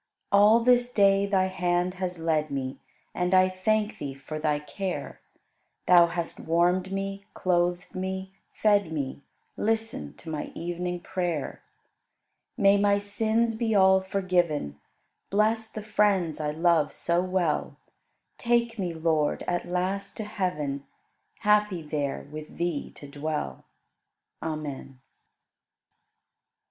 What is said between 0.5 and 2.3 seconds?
this day Thy hand has